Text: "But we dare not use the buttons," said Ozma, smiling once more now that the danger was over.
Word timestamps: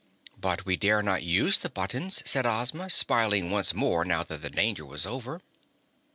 "But 0.35 0.65
we 0.65 0.77
dare 0.77 1.03
not 1.03 1.21
use 1.21 1.59
the 1.59 1.69
buttons," 1.69 2.23
said 2.25 2.43
Ozma, 2.47 2.89
smiling 2.89 3.51
once 3.51 3.75
more 3.75 4.03
now 4.03 4.23
that 4.23 4.41
the 4.41 4.49
danger 4.49 4.83
was 4.83 5.05
over. 5.05 5.41